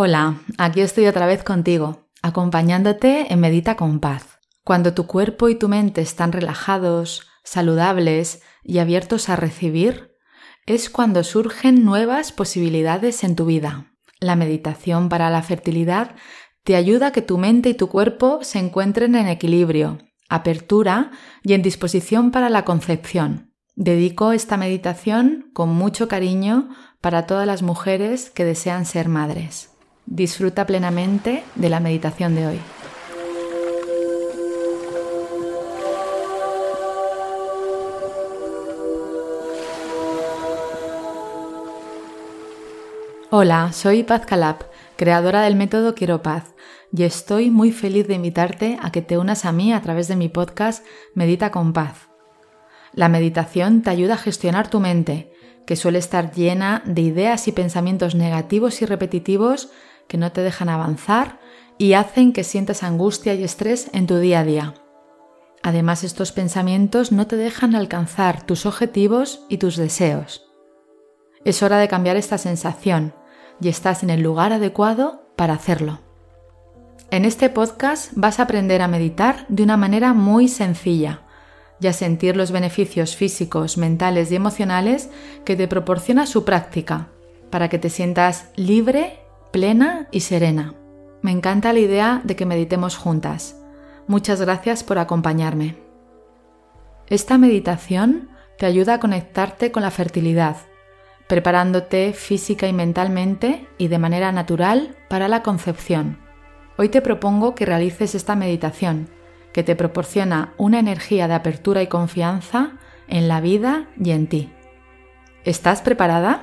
[0.00, 4.38] Hola, aquí estoy otra vez contigo, acompañándote en Medita con Paz.
[4.62, 10.14] Cuando tu cuerpo y tu mente están relajados, saludables y abiertos a recibir,
[10.66, 13.92] es cuando surgen nuevas posibilidades en tu vida.
[14.20, 16.14] La meditación para la fertilidad
[16.62, 21.10] te ayuda a que tu mente y tu cuerpo se encuentren en equilibrio, apertura
[21.42, 23.52] y en disposición para la concepción.
[23.74, 26.68] Dedico esta meditación con mucho cariño
[27.00, 29.74] para todas las mujeres que desean ser madres.
[30.10, 32.60] Disfruta plenamente de la meditación de hoy.
[43.30, 46.54] Hola, soy Paz Calab, creadora del método Quiero Paz,
[46.90, 50.16] y estoy muy feliz de invitarte a que te unas a mí a través de
[50.16, 52.08] mi podcast Medita con Paz.
[52.94, 55.30] La meditación te ayuda a gestionar tu mente,
[55.66, 59.70] que suele estar llena de ideas y pensamientos negativos y repetitivos
[60.08, 61.38] que no te dejan avanzar
[61.78, 64.74] y hacen que sientas angustia y estrés en tu día a día.
[65.62, 70.46] Además, estos pensamientos no te dejan alcanzar tus objetivos y tus deseos.
[71.44, 73.14] Es hora de cambiar esta sensación
[73.60, 76.00] y estás en el lugar adecuado para hacerlo.
[77.10, 81.22] En este podcast vas a aprender a meditar de una manera muy sencilla
[81.80, 85.10] y a sentir los beneficios físicos, mentales y emocionales
[85.44, 87.08] que te proporciona su práctica,
[87.50, 90.74] para que te sientas libre plena y serena.
[91.22, 93.56] Me encanta la idea de que meditemos juntas.
[94.06, 95.76] Muchas gracias por acompañarme.
[97.08, 100.56] Esta meditación te ayuda a conectarte con la fertilidad,
[101.26, 106.18] preparándote física y mentalmente y de manera natural para la concepción.
[106.76, 109.08] Hoy te propongo que realices esta meditación,
[109.52, 112.72] que te proporciona una energía de apertura y confianza
[113.08, 114.52] en la vida y en ti.
[115.44, 116.42] ¿Estás preparada?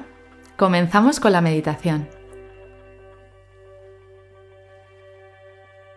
[0.58, 2.10] Comenzamos con la meditación.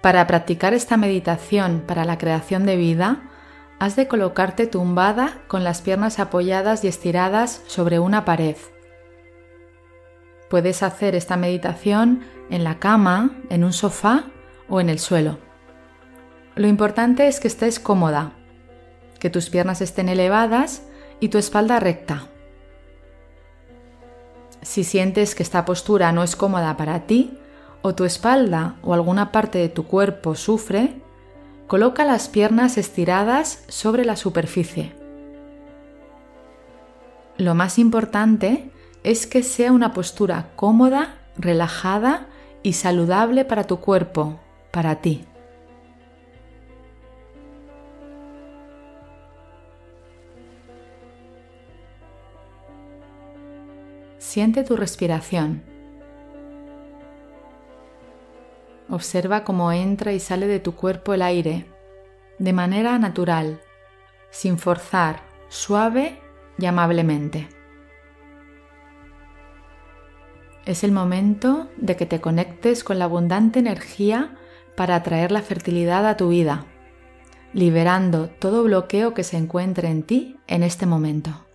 [0.00, 3.22] Para practicar esta meditación para la creación de vida,
[3.80, 8.56] has de colocarte tumbada con las piernas apoyadas y estiradas sobre una pared.
[10.48, 14.25] Puedes hacer esta meditación en la cama, en un sofá
[14.69, 15.38] o en el suelo.
[16.54, 18.32] Lo importante es que estés cómoda,
[19.19, 20.82] que tus piernas estén elevadas
[21.20, 22.28] y tu espalda recta.
[24.62, 27.38] Si sientes que esta postura no es cómoda para ti,
[27.83, 31.00] o tu espalda o alguna parte de tu cuerpo sufre,
[31.66, 34.94] coloca las piernas estiradas sobre la superficie.
[37.37, 38.71] Lo más importante
[39.05, 42.27] es que sea una postura cómoda, relajada
[42.62, 44.41] y saludable para tu cuerpo,
[44.72, 45.25] para ti.
[54.19, 55.67] Siente tu respiración.
[58.91, 61.66] Observa cómo entra y sale de tu cuerpo el aire,
[62.38, 63.60] de manera natural,
[64.31, 66.21] sin forzar, suave
[66.59, 67.48] y amablemente.
[70.65, 74.37] Es el momento de que te conectes con la abundante energía
[74.77, 76.66] para atraer la fertilidad a tu vida,
[77.53, 81.47] liberando todo bloqueo que se encuentre en ti en este momento.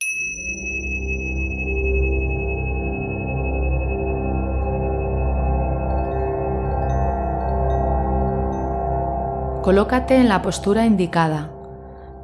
[9.63, 11.49] Colócate en la postura indicada,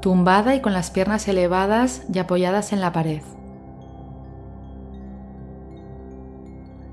[0.02, 3.22] tumbada y con las piernas elevadas y apoyadas en la pared.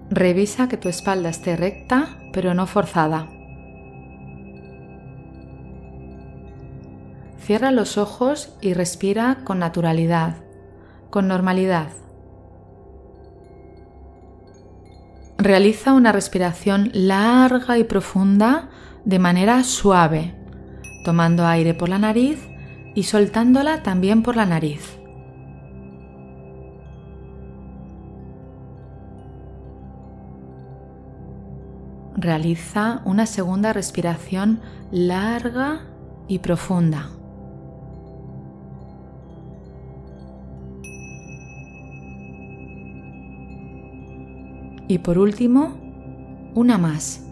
[0.08, 3.28] Revisa que tu espalda esté recta, pero no forzada.
[7.40, 10.36] Cierra los ojos y respira con naturalidad,
[11.10, 11.88] con normalidad.
[15.38, 18.68] Realiza una respiración larga y profunda
[19.04, 20.35] de manera suave,
[21.06, 22.49] tomando aire por la nariz
[22.97, 24.99] y soltándola también por la nariz.
[32.17, 34.61] Realiza una segunda respiración
[34.91, 35.82] larga
[36.26, 37.09] y profunda.
[44.88, 45.76] Y por último,
[46.56, 47.25] una más.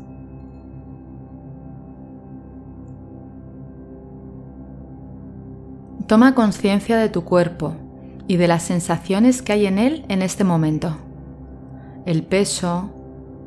[6.06, 7.76] Toma conciencia de tu cuerpo
[8.28, 10.98] y de las sensaciones que hay en él en este momento.
[12.04, 12.90] El peso,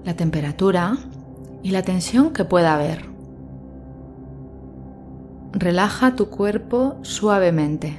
[0.03, 0.97] la temperatura
[1.61, 3.05] y la tensión que pueda haber.
[5.51, 7.95] Relaja tu cuerpo suavemente,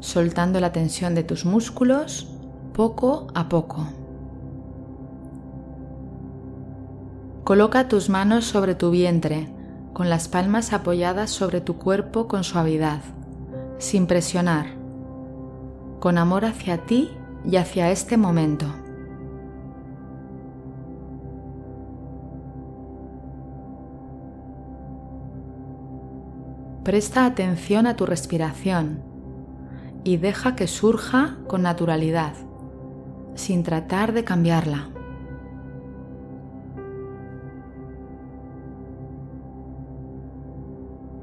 [0.00, 2.26] soltando la tensión de tus músculos
[2.72, 3.86] poco a poco.
[7.44, 9.46] Coloca tus manos sobre tu vientre,
[9.92, 13.00] con las palmas apoyadas sobre tu cuerpo con suavidad,
[13.84, 14.64] sin presionar,
[16.00, 17.10] con amor hacia ti
[17.44, 18.64] y hacia este momento.
[26.82, 29.02] Presta atención a tu respiración
[30.02, 32.32] y deja que surja con naturalidad,
[33.34, 34.88] sin tratar de cambiarla.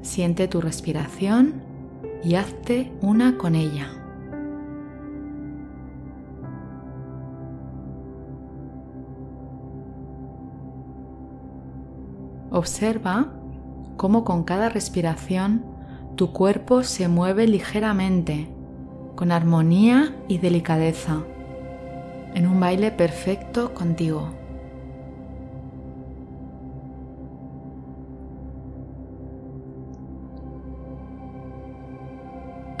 [0.02, 1.71] Siente tu respiración
[2.24, 3.90] y hazte una con ella.
[12.50, 13.32] Observa
[13.96, 15.64] cómo con cada respiración
[16.16, 18.48] tu cuerpo se mueve ligeramente,
[19.14, 21.22] con armonía y delicadeza,
[22.34, 24.41] en un baile perfecto contigo.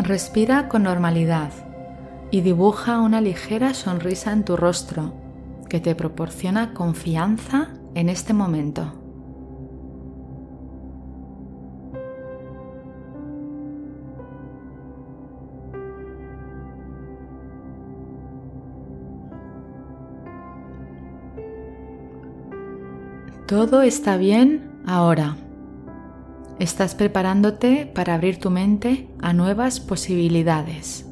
[0.04, 1.52] Respira con normalidad
[2.32, 5.14] y dibuja una ligera sonrisa en tu rostro
[5.68, 8.94] que te proporciona confianza en este momento.
[23.46, 25.36] Todo está bien ahora.
[26.62, 31.04] Estás preparándote para abrir tu mente a nuevas posibilidades.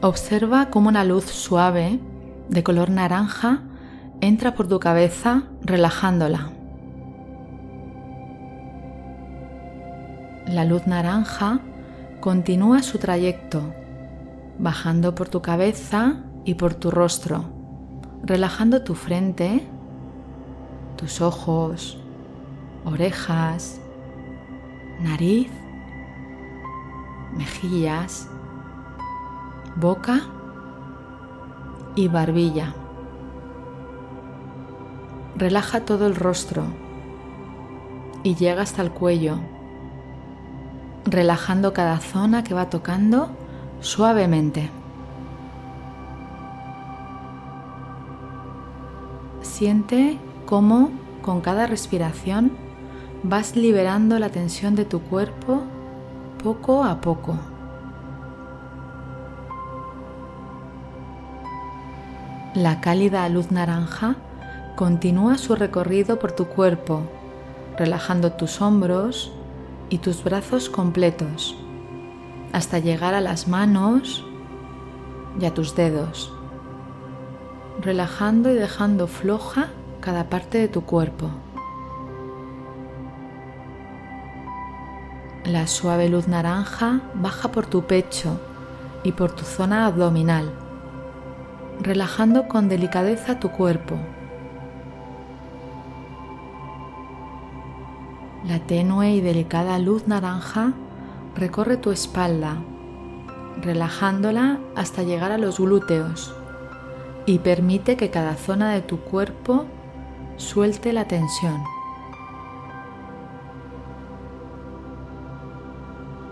[0.00, 2.00] Observa cómo una luz suave
[2.48, 3.62] de color naranja
[4.20, 6.50] entra por tu cabeza relajándola.
[10.48, 11.60] La luz naranja
[12.18, 13.85] continúa su trayecto
[14.58, 17.44] bajando por tu cabeza y por tu rostro,
[18.22, 19.66] relajando tu frente,
[20.96, 21.98] tus ojos,
[22.84, 23.80] orejas,
[25.00, 25.50] nariz,
[27.36, 28.28] mejillas,
[29.76, 30.20] boca
[31.94, 32.74] y barbilla.
[35.36, 36.64] Relaja todo el rostro
[38.22, 39.38] y llega hasta el cuello,
[41.04, 43.30] relajando cada zona que va tocando
[43.80, 44.70] suavemente.
[49.42, 50.90] Siente cómo
[51.22, 52.52] con cada respiración
[53.22, 55.62] vas liberando la tensión de tu cuerpo
[56.42, 57.36] poco a poco.
[62.54, 64.16] La cálida luz naranja
[64.76, 67.02] continúa su recorrido por tu cuerpo,
[67.76, 69.32] relajando tus hombros
[69.90, 71.56] y tus brazos completos
[72.56, 74.24] hasta llegar a las manos
[75.38, 76.32] y a tus dedos,
[77.82, 79.68] relajando y dejando floja
[80.00, 81.28] cada parte de tu cuerpo.
[85.44, 88.40] La suave luz naranja baja por tu pecho
[89.04, 90.50] y por tu zona abdominal,
[91.82, 93.96] relajando con delicadeza tu cuerpo.
[98.46, 100.72] La tenue y delicada luz naranja
[101.36, 102.56] recorre tu espalda,
[103.60, 106.34] relajándola hasta llegar a los glúteos
[107.26, 109.66] y permite que cada zona de tu cuerpo
[110.36, 111.62] suelte la tensión.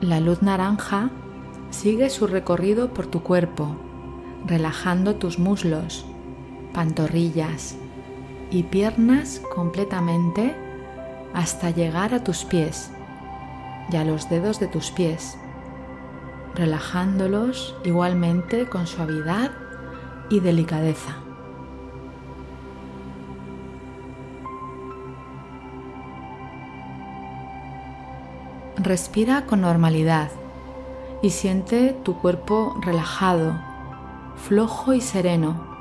[0.00, 1.10] La luz naranja
[1.70, 3.76] sigue su recorrido por tu cuerpo,
[4.46, 6.04] relajando tus muslos,
[6.72, 7.76] pantorrillas
[8.50, 10.54] y piernas completamente
[11.34, 12.90] hasta llegar a tus pies
[13.90, 15.36] y a los dedos de tus pies,
[16.54, 19.50] relajándolos igualmente con suavidad
[20.30, 21.16] y delicadeza.
[28.76, 30.30] Respira con normalidad
[31.22, 33.58] y siente tu cuerpo relajado,
[34.36, 35.74] flojo y sereno,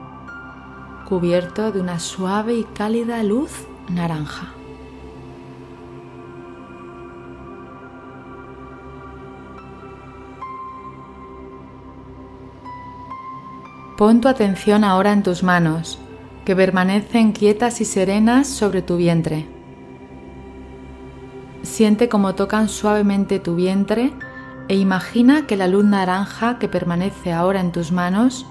[1.09, 3.51] cubierto de una suave y cálida luz
[3.89, 4.62] naranja.
[14.03, 15.97] Pon tu atención ahora en tus manos,
[16.43, 19.47] que permanecen quietas y serenas sobre tu vientre.
[21.61, 24.11] Siente cómo tocan suavemente tu vientre
[24.67, 28.45] e imagina que la luz naranja que permanece ahora en tus manos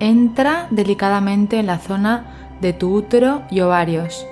[0.00, 4.26] entra delicadamente en la zona de tu útero y ovarios,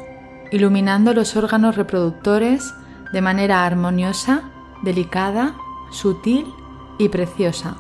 [0.50, 2.75] iluminando los órganos reproductores
[3.12, 4.50] de manera armoniosa
[4.83, 5.55] delicada,
[5.93, 6.53] sutil
[6.99, 7.77] y preciosa.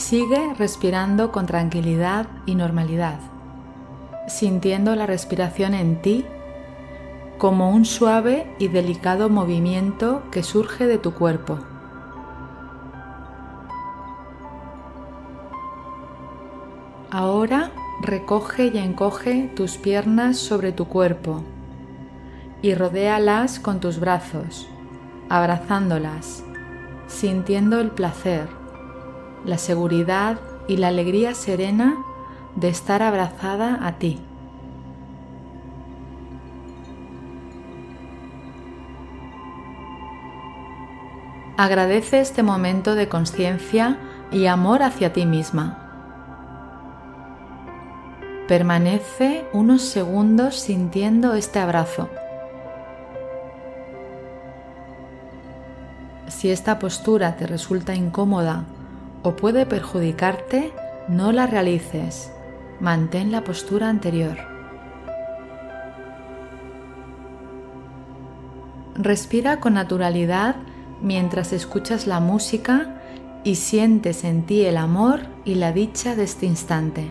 [0.00, 3.20] Sigue respirando con tranquilidad y normalidad,
[4.28, 6.24] sintiendo la respiración en ti
[7.36, 11.58] como un suave y delicado movimiento que surge de tu cuerpo.
[17.10, 21.42] Ahora recoge y encoge tus piernas sobre tu cuerpo
[22.62, 24.66] y rodéalas con tus brazos,
[25.28, 26.42] abrazándolas,
[27.06, 28.59] sintiendo el placer,
[29.44, 31.96] la seguridad y la alegría serena
[32.56, 34.20] de estar abrazada a ti.
[41.56, 43.98] Agradece este momento de conciencia
[44.32, 45.76] y amor hacia ti misma.
[48.48, 52.08] Permanece unos segundos sintiendo este abrazo.
[56.28, 58.64] Si esta postura te resulta incómoda
[59.22, 60.72] o puede perjudicarte,
[61.08, 62.32] no la realices.
[62.80, 64.38] Mantén la postura anterior.
[68.94, 70.56] Respira con naturalidad
[71.02, 73.00] mientras escuchas la música
[73.44, 77.10] y sientes en ti el amor y la dicha de este instante.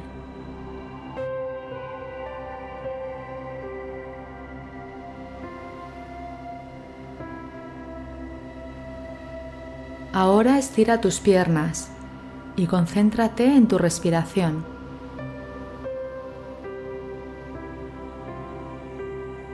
[10.12, 11.89] Ahora estira tus piernas
[12.60, 14.66] y concéntrate en tu respiración.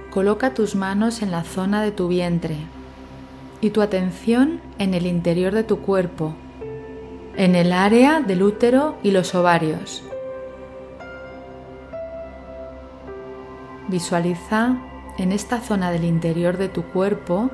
[0.09, 2.57] Coloca tus manos en la zona de tu vientre
[3.61, 6.33] y tu atención en el interior de tu cuerpo,
[7.35, 10.03] en el área del útero y los ovarios.
[13.87, 14.77] Visualiza
[15.19, 17.51] en esta zona del interior de tu cuerpo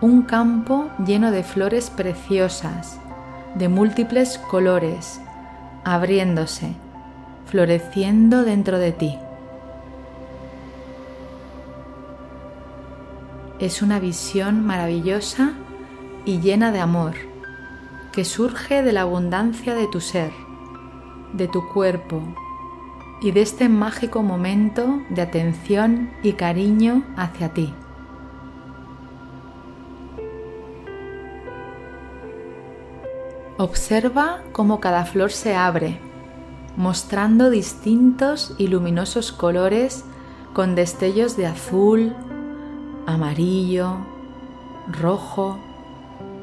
[0.00, 2.98] un campo lleno de flores preciosas,
[3.56, 5.20] de múltiples colores,
[5.84, 6.74] abriéndose,
[7.46, 9.18] floreciendo dentro de ti.
[13.58, 15.52] Es una visión maravillosa
[16.26, 17.14] y llena de amor
[18.12, 20.32] que surge de la abundancia de tu ser,
[21.32, 22.22] de tu cuerpo
[23.22, 27.72] y de este mágico momento de atención y cariño hacia ti.
[33.58, 35.98] Observa cómo cada flor se abre,
[36.76, 40.04] mostrando distintos y luminosos colores
[40.52, 42.14] con destellos de azul,
[43.06, 43.96] amarillo,
[44.88, 45.58] rojo,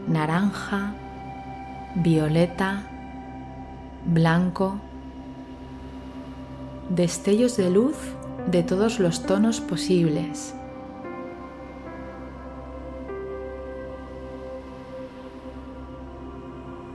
[0.07, 0.95] naranja,
[1.93, 2.81] violeta,
[4.05, 4.79] blanco,
[6.89, 7.95] destellos de luz
[8.47, 10.55] de todos los tonos posibles.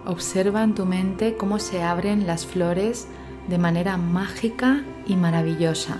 [0.08, 3.08] Observa en tu mente cómo se abren las flores
[3.46, 5.98] de manera mágica y maravillosa,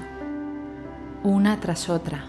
[1.23, 2.25] una tras otra.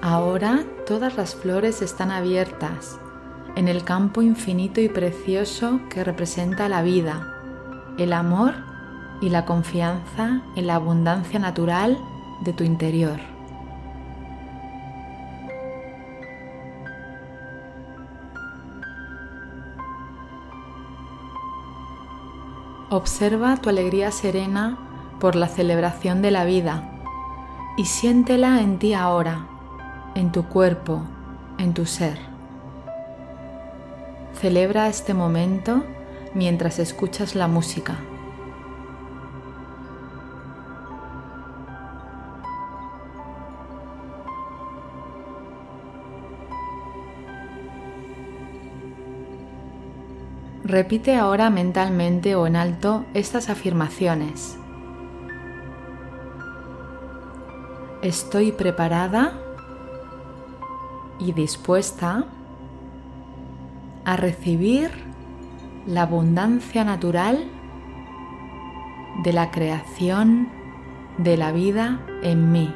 [0.00, 2.98] Ahora todas las flores están abiertas
[3.54, 7.34] en el campo infinito y precioso que representa la vida,
[7.98, 8.54] el amor
[9.20, 11.98] y la confianza en la abundancia natural
[12.40, 13.20] de tu interior.
[22.90, 24.78] Observa tu alegría serena
[25.20, 26.88] por la celebración de la vida
[27.76, 29.48] y siéntela en ti ahora
[30.16, 31.02] en tu cuerpo,
[31.58, 32.18] en tu ser.
[34.32, 35.84] Celebra este momento
[36.34, 37.98] mientras escuchas la música.
[50.76, 54.58] Repite ahora mentalmente o en alto estas afirmaciones.
[58.02, 59.32] Estoy preparada
[61.18, 62.26] y dispuesta
[64.04, 64.90] a recibir
[65.86, 67.50] la abundancia natural
[69.24, 70.50] de la creación
[71.16, 72.74] de la vida en mí.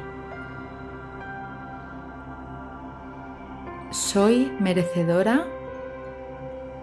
[3.91, 5.45] Soy merecedora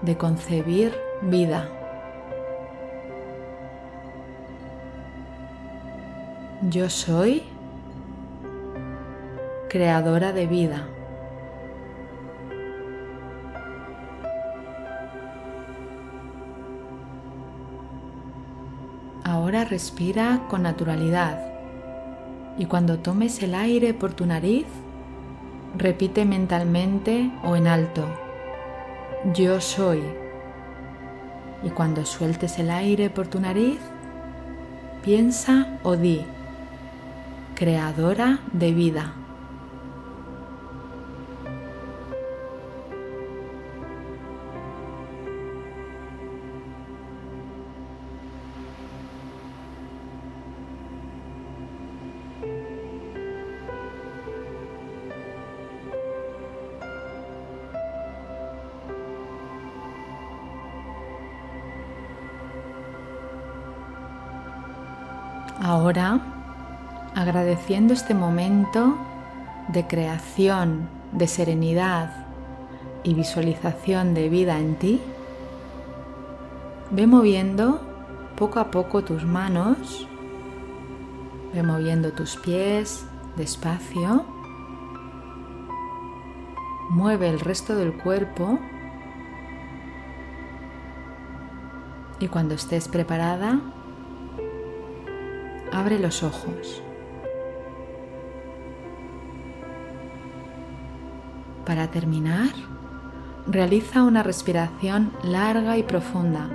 [0.02, 1.68] de concebir vida.
[6.62, 7.44] Yo soy
[9.68, 10.88] creadora de vida.
[19.24, 21.40] Ahora respira con naturalidad
[22.58, 24.66] y cuando tomes el aire por tu nariz,
[25.76, 28.04] repite mentalmente o en alto,
[29.32, 30.02] yo soy.
[31.62, 33.78] Y cuando sueltes el aire por tu nariz,
[35.02, 36.24] piensa o di,
[37.54, 39.14] creadora de vida.
[65.60, 66.20] Ahora,
[67.16, 68.96] agradeciendo este momento
[69.68, 72.26] de creación, de serenidad
[73.02, 75.00] y visualización de vida en ti,
[76.90, 77.80] ve moviendo
[78.36, 80.06] poco a poco tus manos,
[81.52, 83.04] ve moviendo tus pies
[83.36, 84.24] despacio,
[86.90, 88.58] mueve el resto del cuerpo
[92.20, 93.60] y cuando estés preparada,
[95.78, 96.82] abre los ojos.
[101.64, 102.50] Para terminar,
[103.46, 106.48] realiza una respiración larga y profunda,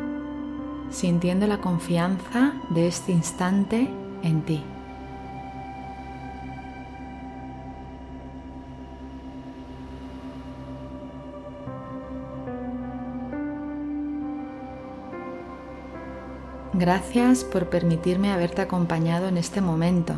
[0.90, 3.90] sintiendo la confianza de este instante
[4.24, 4.64] en ti.
[16.76, 20.16] Gracias por permitirme haberte acompañado en este momento.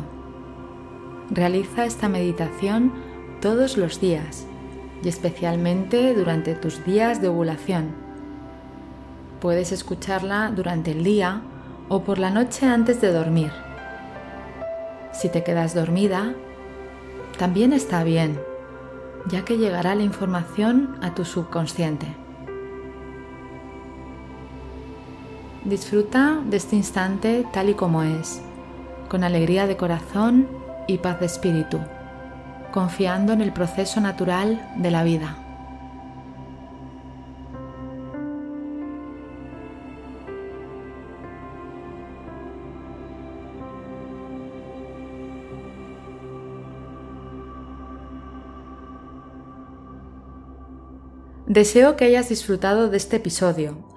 [1.30, 2.94] Realiza esta meditación
[3.42, 4.46] todos los días
[5.02, 7.94] y especialmente durante tus días de ovulación.
[9.38, 11.42] Puedes escucharla durante el día
[11.90, 13.52] o por la noche antes de dormir.
[15.12, 16.34] Si te quedas dormida,
[17.36, 18.40] también está bien,
[19.28, 22.25] ya que llegará la información a tu subconsciente.
[25.66, 28.40] Disfruta de este instante tal y como es,
[29.08, 30.46] con alegría de corazón
[30.86, 31.80] y paz de espíritu,
[32.72, 35.38] confiando en el proceso natural de la vida.
[51.48, 53.95] Deseo que hayas disfrutado de este episodio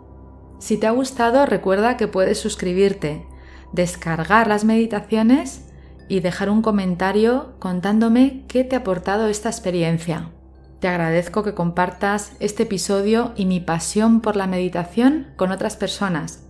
[0.60, 3.26] si te ha gustado, recuerda que puedes suscribirte,
[3.72, 5.66] descargar las meditaciones
[6.10, 10.30] y dejar un comentario contándome qué te ha aportado esta experiencia.
[10.80, 16.44] Te agradezco que compartas este episodio y mi pasión por la meditación con otras personas,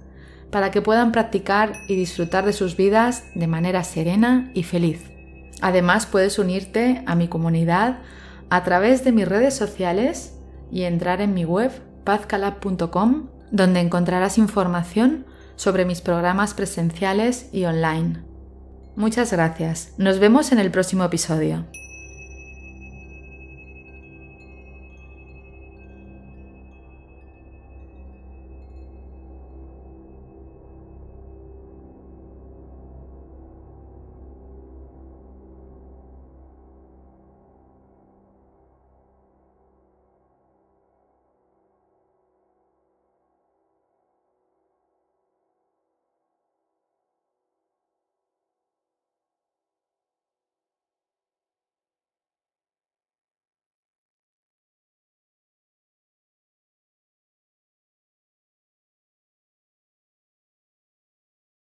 [0.50, 5.04] para que puedan practicar y disfrutar de sus vidas de manera serena y feliz.
[5.62, 8.00] Además, puedes unirte a mi comunidad
[8.50, 10.36] a través de mis redes sociales
[10.72, 11.72] y entrar en mi web
[12.06, 18.24] pazcalab.com donde encontrarás información sobre mis programas presenciales y online.
[18.96, 19.94] Muchas gracias.
[19.98, 21.66] Nos vemos en el próximo episodio.